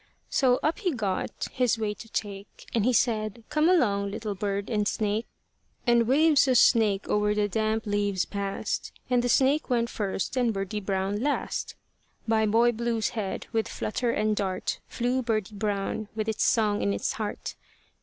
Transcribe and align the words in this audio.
So 0.31 0.59
up 0.63 0.79
he 0.79 0.91
got, 0.93 1.45
his 1.51 1.77
way 1.77 1.93
to 1.93 2.09
take, 2.09 2.65
And 2.73 2.85
he 2.85 2.91
said, 2.91 3.43
"Come 3.49 3.69
along, 3.69 4.09
little 4.09 4.33
bird 4.33 4.67
and 4.67 4.87
snake." 4.87 5.27
And 5.85 6.07
waves 6.07 6.47
of 6.47 6.57
snake 6.57 7.07
o'er 7.07 7.35
the 7.35 7.47
damp 7.47 7.85
leaves 7.85 8.25
passed, 8.25 8.91
And 9.11 9.23
the 9.23 9.29
snake 9.29 9.69
went 9.69 9.91
first 9.91 10.35
and 10.35 10.51
Birdie 10.55 10.79
Brown 10.79 11.21
last; 11.21 11.75
By 12.27 12.47
Boy 12.47 12.71
Blue's 12.71 13.09
head, 13.09 13.45
with 13.53 13.67
flutter 13.67 14.09
and 14.09 14.35
dart, 14.35 14.79
Flew 14.87 15.21
Birdie 15.21 15.53
Brown 15.53 16.07
with 16.15 16.27
its 16.27 16.43
song 16.43 16.81
in 16.81 16.93
its 16.93 17.13
heart. 17.13 17.53